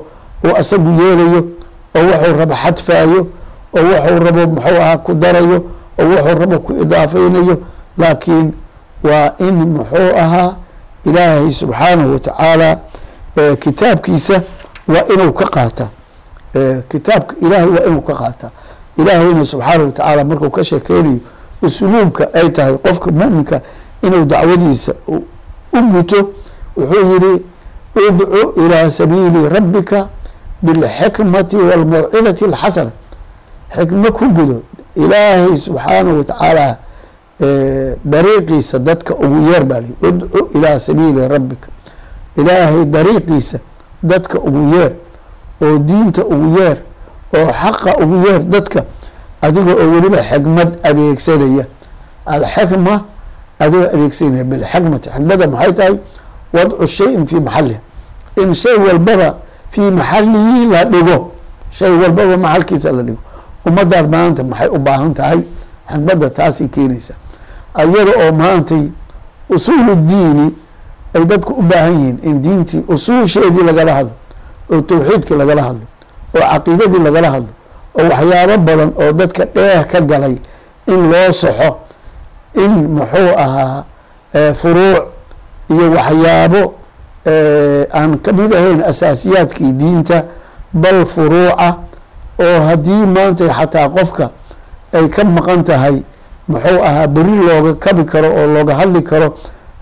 uu 0.44 0.54
asagu 0.60 0.90
yeelayo 1.00 1.40
oo 1.96 2.02
wuxuu 2.10 2.34
rabo 2.38 2.54
xadfaayo 2.54 3.20
oo 3.74 3.82
wuxuu 3.82 4.18
rabo 4.24 4.46
muxuu 4.46 4.76
ahaa 4.82 4.96
ku 4.98 5.14
darayo 5.14 5.64
oo 5.98 6.04
wuxuu 6.04 6.38
rabo 6.38 6.58
ku 6.58 6.72
idaafeynayo 6.82 7.58
laakiin 7.98 8.52
waa 9.02 9.32
in 9.38 9.54
muxuu 9.54 10.16
ahaa 10.18 10.54
ilaahay 11.04 11.52
subxaanahu 11.52 12.12
watacaala 12.12 12.78
kitaabkiisa 13.60 14.40
waa 14.88 15.04
inuu 15.14 15.32
ka 15.32 15.44
qaata. 15.46 15.88
Kitaabka 16.88 17.34
ilaahay 17.40 17.68
waa 17.68 17.84
inuu 17.86 18.00
ka 18.00 18.14
qaata. 18.14 18.50
Ilaahayna 18.96 19.44
subxaanahu 19.44 19.86
watacaala 19.86 20.24
markuu 20.24 20.50
ka 20.50 20.64
sheekeynayo 20.64 21.18
usluubka 21.62 22.28
ay 22.34 22.48
tahay 22.50 22.76
qofka 22.78 23.10
muminka 23.10 23.60
inuu 24.02 24.24
dacwadiisa 24.24 24.92
u 25.08 25.80
guto 25.92 26.30
wuxuu 26.76 27.12
yihi 27.12 27.44
udcu 28.08 28.52
ilaa 28.64 28.90
sabiili 28.90 29.48
rabbika 29.48 30.08
bilxikmati 30.62 31.56
walmawcidati 31.56 32.44
alxasana 32.44 32.90
xikmo 33.74 34.12
ku 34.12 34.24
gudo. 34.28 34.62
Ilaahay 34.96 35.56
subxaanahu 35.56 36.18
watacaala 36.18 36.78
dariiqiisa 38.04 38.78
dadka 38.78 39.14
ugu 39.14 39.50
yeer 39.50 39.64
baa 39.64 39.80
li 39.80 39.92
udcu 40.02 40.48
ilaa 40.54 40.78
sabiili 40.78 41.28
rabbika. 41.28 41.68
Ilaahay 42.36 42.84
dariiqiisa 42.84 43.58
dadka 44.02 44.38
ugu 44.38 44.74
yeer 44.74 44.92
oo 45.62 45.78
diinta 45.78 46.24
ugu 46.24 46.58
yeer 46.58 46.78
oo 47.36 47.52
xaqa 47.52 47.96
ugu 48.02 48.16
yeer 48.26 48.40
dadka 48.44 48.84
adiga 49.42 49.72
oo 49.74 49.90
weliba 49.94 50.18
xikmad 50.22 50.70
adeegsanaya. 50.82 51.66
Alxikma 52.26 53.04
adigoo 53.58 53.88
adeegsanaya 53.94 54.44
bilxikmati. 54.44 55.08
Xikmada 55.10 55.46
maxay 55.46 55.72
tahay? 55.74 55.94
Wadcu 56.54 56.86
shayin 56.86 57.26
fii 57.26 57.40
maxaliha 57.40 57.80
in 58.42 58.54
shay 58.54 58.76
walbaba 58.86 59.36
fii 59.70 59.90
maxalihi 59.90 60.66
la 60.72 60.84
dhigo. 60.84 61.32
Shay 61.70 61.90
walbaba 61.90 62.36
maxalkiisa 62.36 62.92
la 62.92 63.02
dhigo 63.02 63.18
ummaddan 63.66 64.08
maanta 64.10 64.42
maxay 64.44 64.68
u 64.68 64.78
baahan 64.78 65.14
tahay 65.14 65.40
xikmadda 65.90 66.30
taasay 66.30 66.68
keenaysa. 66.68 67.14
Iyada 67.78 68.12
oo 68.26 68.32
maantay 68.32 68.84
usuulu 69.50 69.94
diini 70.08 70.46
ay 71.14 71.24
dadku 71.24 71.52
u 71.52 71.62
baahan 71.62 71.94
yihiin 71.98 72.18
in 72.22 72.42
diintii 72.42 72.84
usuusheedii 72.88 73.62
lagala 73.68 73.92
hadlo 73.94 74.12
oo 74.72 74.80
tawxiidkii 74.80 75.34
lagala 75.36 75.62
hadlo 75.62 75.84
oo 76.36 76.40
caqiidadii 76.52 77.02
lagala 77.06 77.30
hadlo 77.30 77.52
oo 77.98 78.04
waxyaabo 78.10 78.56
badan 78.66 78.90
oo 79.02 79.12
dadka 79.12 79.44
dheeh 79.54 79.84
ka 79.86 80.00
galay 80.00 80.36
in 80.86 81.10
loo 81.10 81.32
soxo 81.32 81.76
in 82.54 82.72
muxuu 82.96 83.30
ahaa 83.44 83.84
furuuc 84.60 85.02
iyo 85.70 85.86
waxyaabo 85.96 86.62
aan 87.98 88.18
ka 88.24 88.32
mid 88.32 88.52
ahayn 88.54 88.82
asaasiyaadkii 88.90 89.72
diinta 89.72 90.24
bal 90.72 91.06
furuuca 91.06 91.74
oo 92.38 92.60
haddii 92.68 93.06
maanta 93.06 93.48
xataa 93.58 93.88
qofka 93.88 94.30
ay 94.92 95.08
ka 95.08 95.24
maqan 95.24 95.64
tahay 95.64 96.02
muxuu 96.48 96.82
ahaa 96.84 97.06
beri 97.06 97.36
looga 97.48 97.74
kabi 97.74 98.04
karo 98.04 98.28
oo 98.38 98.46
looga 98.54 98.74
hadli 98.74 99.02
karo 99.02 99.34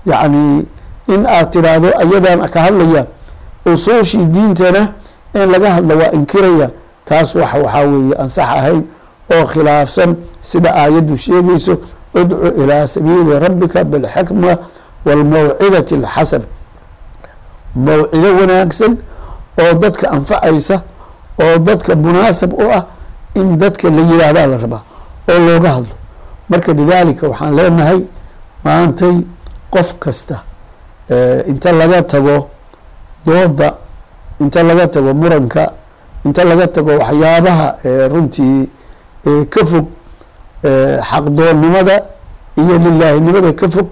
yacni 0.06 0.66
in 1.14 1.26
aad 1.26 1.50
tiraahdo 1.52 1.88
ayadaan 2.02 2.48
ka 2.48 2.60
hadlaya 2.60 3.06
usuushii 3.66 4.24
diintana 4.26 4.92
in 5.34 5.50
laga 5.52 5.70
hadlo 5.76 5.98
waa 5.98 6.10
inkiraya 6.12 6.70
taas 7.04 7.34
wax 7.34 7.52
waxaa 7.54 7.84
weeye 7.86 8.14
aan 8.18 8.28
sax 8.30 8.48
ahayn 8.48 8.82
oo 9.34 9.44
khilaafsan 9.46 10.16
sida 10.40 10.70
aayaddu 10.74 11.16
sheegayso 11.16 11.76
udcu 12.14 12.46
ilaa 12.62 12.86
sabiili 12.86 13.38
rabbika 13.38 13.84
bilxikma 13.84 14.56
walmawcidati 15.06 15.94
alxasana 15.94 16.44
mawcido 17.74 18.28
wanaagsan 18.40 18.96
oo 19.62 19.72
dadka 19.82 20.10
anfacaysa 20.10 20.80
oo 21.42 21.58
dadka 21.58 21.94
munaasab 21.96 22.52
u 22.52 22.70
ah 22.72 22.84
in 23.34 23.58
dadka 23.58 23.90
la 23.90 24.02
yiraahdaa 24.02 24.46
la 24.46 24.56
rabaa 24.58 24.82
oo 25.30 25.38
looga 25.46 25.70
hadlo. 25.76 25.94
Marka 26.48 26.72
lidaalika 26.72 27.28
waxaan 27.28 27.54
leenahay 27.56 28.00
maantay 28.64 29.16
qof 29.70 29.94
kasta 29.98 30.42
inta 31.50 31.72
laga 31.72 32.02
tago 32.02 32.48
dooda 33.26 33.74
inta 34.40 34.62
laga 34.62 34.86
tago 34.88 35.14
muranka 35.14 35.72
inta 36.24 36.44
laga 36.44 36.66
tago 36.66 36.90
waxyaabaha 36.98 37.66
runtii 38.12 38.68
ka 39.52 39.60
fog 39.66 39.86
xaqdoonnimada 41.10 41.96
iyo 42.60 42.74
lilaahinimada 42.78 43.52
ka 43.52 43.68
fog 43.68 43.88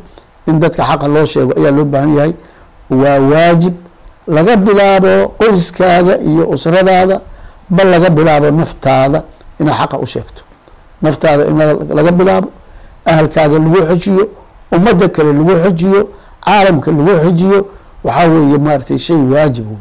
in 0.46 0.60
dadka 0.60 0.82
xaqa 0.84 1.08
loo 1.08 1.24
sheego 1.24 1.52
ayaa 1.58 1.70
loo 1.76 1.84
baahan 1.84 2.14
yahay. 2.16 2.32
Waa 2.90 3.18
waajib 3.30 3.74
laga 4.28 4.56
bilaabo 4.56 5.12
qoyskaaga 5.38 6.14
iyo 6.30 6.44
usradaada 6.54 7.20
bal 7.76 7.88
laga 7.92 8.08
bilaabo 8.16 8.48
naftaada 8.60 9.18
inaad 9.60 9.76
xaqa 9.80 9.96
u 9.98 10.06
sheegto. 10.12 10.42
Naftaada 11.02 11.42
in 11.50 11.56
laga 11.98 12.12
bilaabo 12.18 12.48
ahalkaaga 13.10 13.58
lagu 13.58 13.80
xejiyo 13.88 14.24
ummadda 14.76 15.06
kale 15.14 15.32
lagu 15.38 15.54
xejiyo 15.64 16.00
caalamka 16.44 16.90
lagu 16.98 17.12
xejiyo 17.24 17.58
waxaa 18.04 18.26
weeye 18.32 18.58
maaratay 18.66 18.98
shay 18.98 19.16
waajib 19.32 19.66
wey 19.70 19.78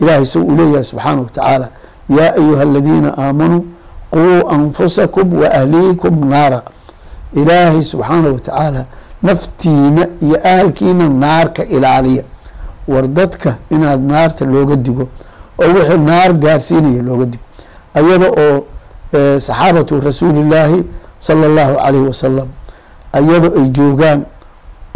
ilahay 0.00 0.26
so 0.26 0.38
uu 0.42 0.56
leeyahay 0.56 0.84
subxaana 0.84 1.20
watacaala 1.22 1.68
yaa 2.16 2.32
ayuha 2.40 2.62
aladiina 2.62 3.08
aamanuu 3.18 3.64
quu 4.10 4.48
anfusakum 4.54 5.26
wa 5.40 5.48
ahliikum 5.58 6.14
naara. 6.30 6.62
Ilaahay 7.40 7.82
subxaana 7.90 8.28
watacaala 8.28 8.84
naftiina 9.22 10.02
iyo 10.20 10.36
ahalkiina 10.44 11.08
naarka 11.08 11.64
ilaaliya. 11.64 12.24
War 12.88 13.06
dadka 13.08 13.56
inaad 13.70 14.02
naarta 14.10 14.44
looga 14.44 14.76
digo 14.76 15.08
oo 15.62 15.68
wixii 15.74 15.98
naar 15.98 16.32
gaarsiinaya 16.42 17.02
looga 17.02 17.26
digo 17.26 17.44
ayada 17.94 18.26
oo 18.42 18.58
saxaabatu 19.38 20.00
rasuulillaahi 20.00 20.84
sala 21.18 21.46
allahu 21.46 21.74
calayhi 21.76 22.06
wasalam 22.06 22.48
ayadoo 23.12 23.52
ay 23.60 23.68
joogaan 23.76 24.20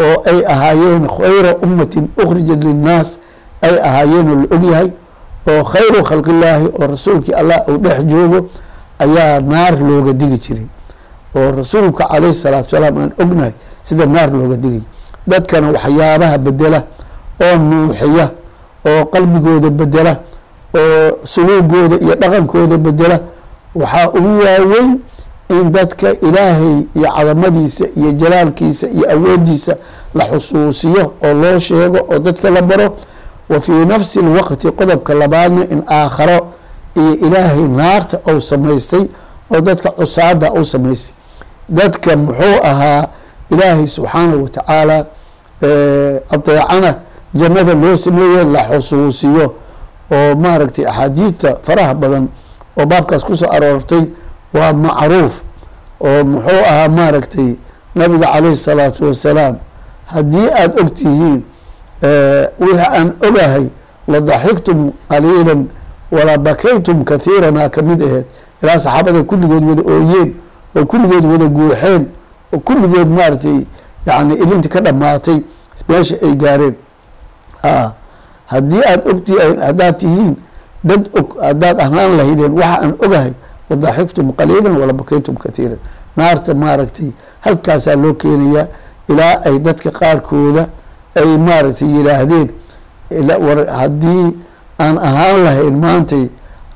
oo 0.01 0.17
ay 0.31 0.39
ahaayeen 0.55 1.09
khayra 1.09 1.51
ummatin 1.65 2.05
ukhrijat 2.23 2.61
linnaas 2.65 3.19
ay 3.63 3.75
ahaayeen 3.89 4.27
oo 4.31 4.37
la 4.43 4.47
ogyahay 4.57 4.89
oo 5.51 5.63
khayru 5.65 5.99
khalqillaahi 6.05 6.67
oo 6.79 6.87
rasuulkii 6.87 7.35
allah 7.35 7.59
uu 7.69 7.79
dhex 7.79 7.99
joogo 8.07 8.39
ayaa 8.99 9.41
naar 9.41 9.75
looga 9.89 10.13
digi 10.13 10.39
jiray. 10.39 10.67
Oo 11.37 11.51
rasuulka 11.51 12.07
calayhi 12.09 12.35
salaatu 12.35 12.71
salaam 12.79 12.99
aan 12.99 13.13
ognahay 13.19 13.53
sida 13.83 14.07
naar 14.07 14.31
looga 14.31 14.57
digay 14.57 14.83
dadkana 15.27 15.71
waxyaabaha 15.75 16.39
bedela 16.39 16.81
oo 17.43 17.57
nuuxiya 17.59 18.27
oo 18.87 19.03
qalbigooda 19.13 19.71
bedela 19.71 20.13
oo 20.75 21.19
suluugooda 21.25 21.97
iyo 22.05 22.15
dhaqankooda 22.15 22.77
bedela 22.79 23.21
waxaa 23.75 24.09
ugu 24.09 24.39
waaweyn 24.45 24.99
in 25.49 25.71
dadka 25.73 26.11
ilaahay 26.21 26.77
iyo 26.97 27.09
cadamadiisa 27.17 27.85
iyo 27.97 28.13
jalaalkiisa 28.13 28.87
iyo 28.89 29.11
awoodiisa 29.13 29.77
la 30.15 30.25
xusuusiyo 30.25 31.13
oo 31.25 31.35
loo 31.35 31.59
sheego 31.59 31.99
oo 32.11 32.19
dadka 32.19 32.51
la 32.51 32.63
baro 32.63 32.97
wa 33.49 33.61
fii 33.61 33.85
nafsi 33.85 34.21
lwaqti 34.23 34.71
qodobka 34.71 35.15
labaadna 35.15 35.65
in 35.71 35.83
aakharo 35.89 36.49
iyo 36.97 37.15
ilaahay 37.27 37.63
naarta 37.69 38.19
ou 38.27 38.41
samaystay 38.41 39.05
oo 39.51 39.61
dadka 39.61 39.91
cusaada 39.91 40.53
u 40.53 40.65
samaystay. 40.65 41.15
Dadka 41.69 42.17
muxuu 42.17 42.57
ahaa 42.63 43.09
ilaahay 43.51 43.87
subxaanahu 43.87 44.43
watacaala 44.43 45.07
adeecana 46.31 46.95
jannada 47.35 47.75
loo 47.75 47.97
sameeye 47.97 48.45
la 48.45 48.63
xusuusiyo 48.69 49.55
oo 50.13 50.35
maaragtay 50.35 50.85
axaadiidta 50.87 51.57
faraha 51.63 51.95
badan 51.95 52.29
oo 52.79 52.87
baabkaas 52.87 53.25
ku 53.25 53.37
soo 53.37 53.51
aroortay 53.51 54.05
waa 54.55 54.73
macruuf 54.73 55.43
oo 56.01 56.25
muxuu 56.25 56.63
ahaa 56.71 56.89
maaragtay 56.89 57.55
nabiga 57.95 58.27
calayhi 58.27 58.57
salaatu 58.57 59.05
wasalaam. 59.09 59.57
Haddii 60.07 60.49
aada 60.51 60.81
og 60.83 60.95
tihiin 60.95 61.43
wixii 62.61 62.87
aan 62.99 63.13
ogahay 63.29 63.67
la 64.09 64.21
daxigtum 64.21 64.93
qaliilan 65.09 65.67
wala 66.13 66.39
bakaytum 66.39 67.05
kathiiranaa 67.05 67.69
ka 67.69 67.83
mid 67.83 68.03
aheed. 68.03 68.27
Ilaa 68.63 68.79
saxaabada 68.79 69.23
kulligood 69.23 69.65
wada 69.69 69.83
ooyeen 69.83 70.35
oo 70.77 70.85
kulligood 70.87 71.25
wada 71.25 71.47
guuxeen 71.49 72.07
oo 72.53 72.59
kulligood 72.59 73.09
maaragtay 73.09 73.59
yani 74.07 74.35
ilinti 74.35 74.69
ka 74.69 74.81
dhamaatay 74.81 75.39
meesha 75.89 76.17
ay 76.23 76.35
gaareen 76.37 76.75
haddii 78.55 78.83
aada 78.91 79.11
ogtihiin 79.13 79.59
haddaad 79.69 79.95
tihiin 80.03 80.33
dad 80.89 81.03
og 81.19 81.29
haddaad 81.49 81.77
ahaan 81.85 82.13
lahaydeen 82.19 82.53
waxa 82.61 82.77
aan 82.85 82.93
ogahay 83.05 83.33
wadaxigtum 83.71 84.27
qaliilan 84.39 84.75
wala 84.81 84.93
bakaytum 84.93 85.35
kathiiran. 85.45 85.79
Naarta 86.17 86.55
maaragtay 86.55 87.09
halkaasaa 87.45 87.97
loo 88.03 88.15
keenayaa 88.23 88.67
ilaa 89.11 89.35
ay 89.49 89.57
dadka 89.67 89.91
qaarkooda 90.01 90.63
ay 91.21 91.31
maaragtay 91.49 91.89
yidhaahdeen 91.97 92.49
war 93.47 93.59
haddii 93.81 94.27
aan 94.85 94.97
ahaan 95.09 95.37
lahayn 95.47 95.77
maantay 95.85 96.25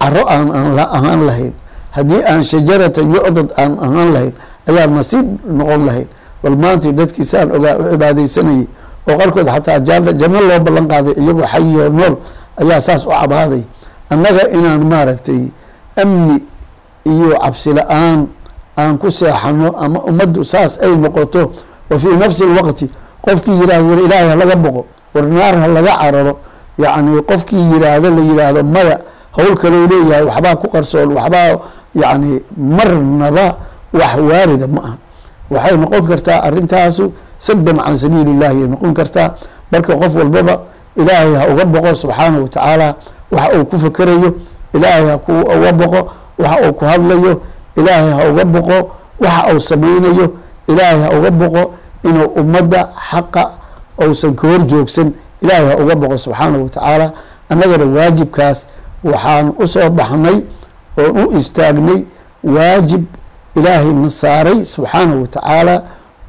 caro 0.01 0.23
aan 0.35 0.47
aan 0.59 0.79
ahaan 0.79 1.21
lahayn 1.29 1.53
haddii 1.97 2.23
aan 2.31 2.43
shajaratan 2.51 3.07
yucdad 3.15 3.49
aan 3.63 3.73
ahaan 3.87 4.09
lahayn 4.15 4.35
ayaa 4.69 4.87
nasiib 4.87 5.27
noqon 5.59 5.83
lahayn. 5.89 6.09
Bal 6.43 6.57
maantay 6.65 6.93
dadkii 6.99 7.25
saan 7.25 7.49
ogaa 7.57 7.75
u 7.81 7.83
cibaadeysanayay 7.93 8.67
oo 9.09 9.17
qarkood 9.21 9.49
xataa 9.55 9.79
janno 9.87 10.41
loo 10.49 10.59
ballan 10.67 10.87
qaaday 10.93 11.15
iyagoo 11.23 11.47
xayiyo 11.53 11.89
nool 11.99 12.15
ayaa 12.61 12.81
saas 12.81 13.03
u 13.07 13.11
cabaaday. 13.11 13.63
Annaga 14.11 14.43
inaan 14.57 14.83
maaragtay 14.93 15.43
amni 16.03 16.37
iyo 17.13 17.39
cabsi 17.43 17.71
la'aan 17.79 18.27
aan 18.79 18.99
ku 18.99 19.11
seexano 19.11 19.69
ama 19.85 19.99
ummaddu 20.09 20.45
saas 20.45 20.79
ay 20.85 20.93
noqoto 20.97 21.51
wa 21.91 21.97
fii 21.99 22.17
nafsi 22.23 22.45
lwaqti 22.47 22.87
qofkii 23.25 23.57
yihahdo 23.61 23.89
war 23.91 23.99
ilaahay 24.07 24.29
halaga 24.33 24.57
boqo 24.57 24.83
war 25.15 25.25
naar 25.27 25.55
ha 25.61 25.67
laga 25.77 25.93
cararo 26.01 26.35
yacni 26.79 27.23
qofkii 27.31 27.65
yiraahdo 27.73 28.09
la 28.17 28.23
yiraahdo 28.29 28.63
maya 28.75 28.97
howl 29.37 29.55
kaleu 29.63 29.87
leeyahay 29.91 30.25
waxbaa 30.31 30.57
ku 30.63 30.67
qarsoon 30.75 31.09
waxbaa 31.19 31.59
yacni 32.03 32.41
marnaba 32.57 33.47
wax 33.93 34.15
waarida 34.31 34.67
ma 34.75 34.81
aha 34.87 34.97
waxay 35.51 35.77
noqon 35.77 36.03
kartaa 36.09 36.39
arintaasu 36.47 37.13
saddan 37.39 37.77
can 37.85 37.97
sabiili 37.97 38.31
illahi 38.31 38.63
ay 38.63 38.69
noqon 38.69 38.95
kartaa. 38.95 39.29
Marka 39.73 39.93
qof 39.97 40.15
walbaba 40.17 40.55
ilaahay 40.97 41.35
ha 41.35 41.45
uga 41.53 41.65
boqo 41.65 41.95
subxaanahu 41.95 42.43
watacaala 42.43 42.95
waxa 43.33 43.49
uu 43.59 43.65
ku 43.65 43.77
fakerayo 43.79 44.31
ilaahay 44.75 45.07
ha 45.11 45.19
ku 45.19 45.33
uga 45.33 45.73
boqo 45.73 46.01
waxa 46.39 46.57
uu 46.69 46.73
ku 46.73 46.85
hadlayo 46.85 47.33
ilaahay 47.77 48.11
ha 48.17 48.23
uga 48.33 48.45
boqo 48.45 48.79
waxa 49.21 49.43
uu 49.55 49.61
samaynayo 49.61 50.27
ilaahay 50.69 51.01
ha 51.05 51.09
uga 51.19 51.31
boqo 51.31 51.63
inuu 52.09 52.27
ummadda 52.41 52.89
xaqa 53.11 53.45
uusan 54.03 54.35
ka 54.35 54.49
hor 54.49 54.63
joogsan 54.67 55.13
ilaahay 55.43 55.67
ha 55.69 55.77
uga 55.83 55.95
boqo 55.95 56.17
subxaanahu 56.19 56.63
watacaala 56.67 57.13
annagana 57.51 57.85
waajibkaas 57.97 58.59
waxaan 59.05 59.53
u 59.59 59.67
soo 59.67 59.91
baxnay 59.91 60.37
oon 60.99 61.13
u 61.29 61.37
istaagnay 61.39 62.01
waajib 62.45 63.05
ilaahay 63.59 63.93
na 63.93 64.11
saaray 64.11 64.59
subxaanahu 64.65 65.21
watacaala 65.23 65.75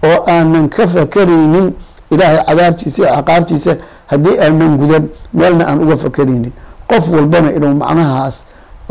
oo 0.09 0.17
aanan 0.33 0.69
ka 0.69 0.87
fakaraynin 0.87 1.67
ilaahay 2.13 2.39
cadaabtiisa 2.47 3.01
iyo 3.03 3.15
ciqaabtiisa 3.17 3.73
haddii 4.11 4.37
aanan 4.45 4.77
gudan 4.81 5.03
meelna 5.33 5.63
aan 5.69 5.79
uga 5.83 5.95
fakaraynin. 5.97 6.51
Qof 6.89 7.11
walbana 7.15 7.49
inuu 7.57 7.73
macnahaas 7.81 8.35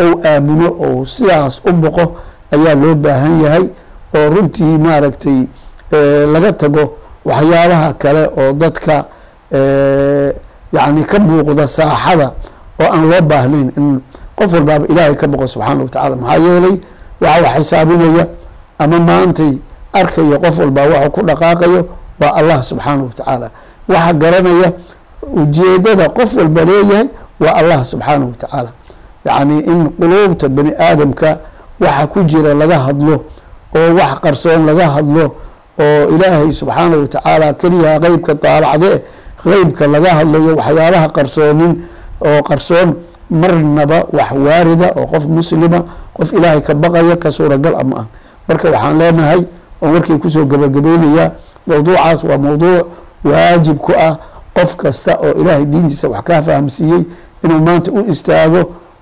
ou 0.02 0.10
aamino 0.30 0.68
ou 0.86 1.06
sidaas 1.06 1.54
u 1.68 1.72
boqo 1.82 2.04
ayaa 2.54 2.74
loo 2.82 2.94
baahan 2.94 3.34
yahay 3.44 3.64
oo 4.16 4.26
runtii 4.34 4.78
maaragtay 4.84 5.38
laga 6.32 6.52
tago 6.52 6.82
waxyaabaha 7.24 7.88
kale 8.02 8.22
oo 8.40 8.52
dadka 8.52 9.04
yacni 10.72 11.02
ka 11.10 11.18
muuqda 11.18 11.66
saaxada 11.68 12.26
oo 12.80 12.88
aan 12.94 13.04
loo 13.10 13.20
baahnayn 13.30 13.68
in 13.76 14.00
qof 14.38 14.52
walbaaba 14.54 14.84
ilaahay 14.92 15.14
ka 15.20 15.26
boqo 15.32 15.46
subxaana 15.52 15.82
wa 15.84 15.88
tacala 15.90 16.16
maxaa 16.16 16.38
yeelay 16.46 16.76
waxa 17.20 17.42
wax 17.42 17.54
xisaabinaya 17.58 18.26
ama 18.78 18.98
maantay 19.00 19.52
arkaya 19.92 20.38
qof 20.38 20.58
walbaa 20.58 20.86
waxu 20.92 21.10
ku 21.10 21.20
dhaqaaqayo 21.28 21.80
waa 22.20 22.32
allah 22.40 22.58
subxaana 22.62 23.02
wa 23.02 23.10
tacaala 23.18 23.48
waxa 23.88 24.12
garanaya 24.12 24.68
ujeedada 25.42 26.08
qof 26.08 26.36
walba 26.36 26.64
leeyahay 26.64 27.06
waa 27.40 27.54
allah 27.60 27.84
subxaana 27.84 28.24
wa 28.26 28.32
tacaala 28.38 28.70
yacni 29.24 29.58
in 29.60 29.88
quluubta 29.98 30.48
bani 30.48 30.72
aadamka 30.78 31.38
waxa 31.80 32.06
ku 32.06 32.22
jira 32.24 32.54
laga 32.54 32.78
hadlo 32.78 33.24
oo 33.76 33.94
wax 33.98 34.20
qarsoon 34.24 34.66
laga 34.66 34.86
hadlo 34.94 35.24
oo 35.80 36.02
ilaahay 36.14 36.52
subxaana 36.52 36.96
wa 36.96 37.06
tacaala 37.06 37.52
keliyaha 37.52 37.98
qeybka 38.00 38.34
daalacdee 38.34 38.96
qeybka 39.42 39.86
laga 39.86 40.10
hadlayo 40.18 40.56
waxyaabaha 40.56 41.08
qarsoonin 41.16 41.72
oo 42.28 42.42
qarsoon 42.42 42.88
marnaba 43.30 44.06
wax 44.12 44.32
waarida 44.32 44.92
oo 44.96 45.06
qof 45.06 45.24
muslima 45.26 45.84
qof 46.14 46.32
ilaahay 46.32 46.60
ka 46.60 46.74
baqaya 46.74 47.16
ka 47.16 47.30
suuragal 47.30 47.74
ama 47.76 47.96
ah. 48.00 48.06
Marka 48.48 48.70
waxaan 48.70 48.98
leenahay 48.98 49.42
oo 49.82 49.88
markii 49.92 50.18
ku 50.18 50.30
soo 50.30 50.44
gabagabeynaya 50.44 51.32
mawduucaas 51.66 52.24
waa 52.24 52.38
mawduuc 52.38 52.86
waajib 53.24 53.76
ku 53.78 53.92
ah 53.92 54.16
qof 54.54 54.76
kasta 54.76 55.18
oo 55.20 55.32
ilaahay 55.40 55.66
diintiisa 55.66 56.08
wax 56.08 56.22
kaa 56.24 56.42
fahamsiiyey 56.42 57.02
inuu 57.44 57.58
maanta 57.60 57.92
u 57.92 58.00
istaago 58.10 58.58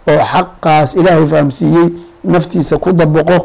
oo 0.09 0.19
xaqaas 0.33 0.95
ilaahay 0.95 1.27
fahamsiiyey 1.27 1.89
naftiisa 2.25 2.79
ku 2.79 2.93
dabaqo 2.93 3.37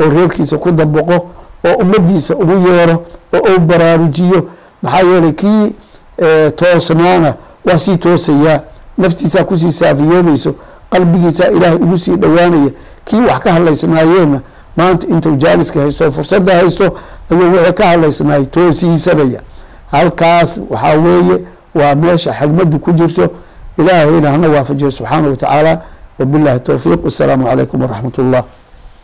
oo 0.00 0.08
reerkiisa 0.10 0.58
ku 0.58 0.70
dabaqo 0.72 1.16
oo 1.64 1.74
ummadiisa 1.80 2.34
ugu 2.36 2.68
yeero 2.68 3.02
oo 3.32 3.40
uu 3.52 3.60
baraarujiyo. 3.60 4.46
Maxaa 4.82 5.00
yeelay 5.08 5.32
kii 5.32 5.72
toosnaana 6.56 7.34
waa 7.64 7.78
sii 7.78 7.96
toosayaa 7.96 8.60
naftiisaa 8.98 9.44
ku 9.44 9.58
sii 9.58 9.72
saafiyoobayso 9.72 10.54
qalbigiisaa 10.90 11.48
ilaahay 11.48 11.76
ugu 11.78 11.98
sii 11.98 12.16
dhowaanaya 12.16 12.70
kii 13.04 13.20
wax 13.20 13.38
ka 13.38 13.52
hadlaysnaayeenna 13.52 14.40
maanta 14.76 15.06
intuu 15.06 15.36
jaaliska 15.36 15.80
haysto 15.80 16.10
fursadda 16.12 16.54
haysto 16.54 16.96
ayuu 17.30 17.52
wixii 17.52 17.72
ka 17.72 17.86
hadlaysnaay 17.86 18.44
toosiisanaya 18.44 19.40
halkaas 19.90 20.60
waxaa 20.70 20.94
weeye 20.94 21.38
waa 21.74 21.94
meesha 21.94 22.32
xigmaddu 22.32 22.78
ku 22.78 22.92
jirto. 22.92 23.28
Ilaahayna 23.78 24.30
hana 24.30 24.48
waafajiyo 24.48 24.90
subxaana 24.90 25.28
wa 25.28 25.36
tacaala 25.36 25.80
wabillahi 26.18 26.60
towfiiq 26.60 27.04
wasalaamu 27.04 27.44
calaykum 27.46 27.80
waraxmat 27.82 28.18
ullah 28.18 28.42